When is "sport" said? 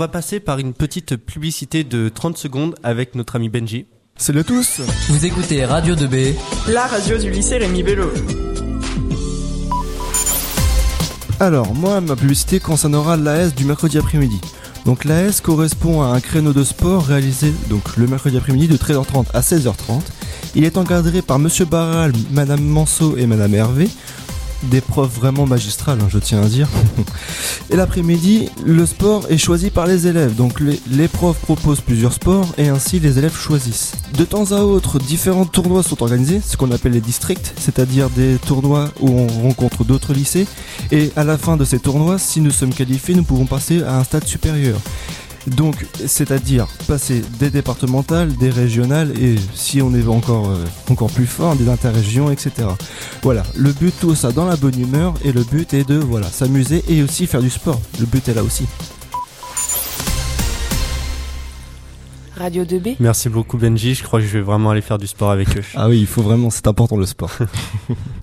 16.64-17.04, 28.84-29.24, 57.50-57.80, 65.06-65.30, 67.04-67.32